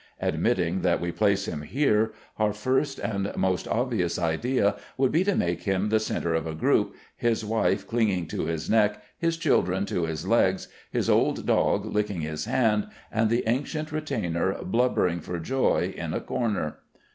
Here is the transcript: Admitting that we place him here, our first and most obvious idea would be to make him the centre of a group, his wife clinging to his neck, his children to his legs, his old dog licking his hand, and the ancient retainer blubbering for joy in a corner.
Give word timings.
Admitting 0.19 0.81
that 0.81 0.99
we 0.99 1.11
place 1.11 1.47
him 1.47 1.61
here, 1.61 2.11
our 2.39 2.53
first 2.53 2.97
and 2.97 3.31
most 3.37 3.67
obvious 3.67 4.17
idea 4.17 4.75
would 4.97 5.11
be 5.11 5.23
to 5.23 5.35
make 5.35 5.61
him 5.61 5.89
the 5.89 5.99
centre 5.99 6.33
of 6.33 6.47
a 6.47 6.55
group, 6.55 6.95
his 7.15 7.45
wife 7.45 7.85
clinging 7.85 8.25
to 8.25 8.45
his 8.45 8.67
neck, 8.67 8.99
his 9.19 9.37
children 9.37 9.85
to 9.85 10.05
his 10.05 10.25
legs, 10.25 10.67
his 10.89 11.07
old 11.07 11.45
dog 11.45 11.85
licking 11.85 12.21
his 12.21 12.45
hand, 12.45 12.87
and 13.11 13.29
the 13.29 13.43
ancient 13.45 13.91
retainer 13.91 14.55
blubbering 14.63 15.19
for 15.21 15.37
joy 15.37 15.93
in 15.95 16.15
a 16.15 16.19
corner. 16.19 16.79